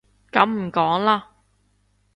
[0.31, 1.21] 噉唔講囉